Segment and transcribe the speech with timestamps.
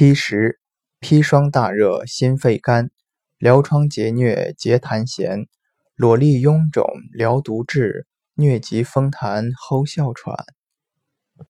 [0.00, 0.58] 砒石，
[1.02, 2.88] 砒霜大热，心肺肝，
[3.36, 5.46] 疗疮结疟，结痰涎，
[5.94, 10.34] 裸痢臃肿，疗毒滞，疟疾风痰，齁哮喘。